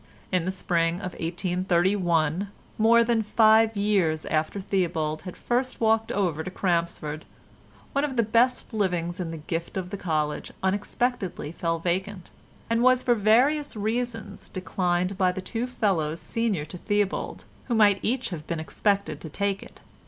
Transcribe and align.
In 0.31 0.45
the 0.45 0.49
spring 0.49 0.95
of 0.95 1.11
1831, 1.19 2.49
more 2.79 3.03
than 3.03 3.21
five 3.21 3.77
years 3.77 4.25
after 4.25 4.59
Theobald 4.59 5.21
had 5.29 5.37
first 5.37 5.79
walked 5.79 6.11
over 6.11 6.43
to 6.43 6.49
Crampsford, 6.49 7.23
one 7.91 8.03
of 8.03 8.15
the 8.15 8.23
best 8.23 8.73
livings 8.73 9.19
in 9.19 9.29
the 9.29 9.37
gift 9.37 9.77
of 9.77 9.91
the 9.91 9.97
College 9.97 10.51
unexpectedly 10.63 11.51
fell 11.51 11.77
vacant, 11.77 12.31
and 12.67 12.81
was 12.81 13.03
for 13.03 13.13
various 13.13 13.75
reasons 13.75 14.49
declined 14.49 15.19
by 15.19 15.31
the 15.31 15.39
two 15.39 15.67
fellows 15.67 16.19
senior 16.19 16.65
to 16.65 16.79
Theobald, 16.79 17.45
who 17.65 17.75
might 17.75 17.99
each 18.01 18.29
have 18.29 18.47
been 18.47 18.59
expected 18.59 19.21
to 19.21 19.29
take 19.29 19.61
it. 19.61 19.81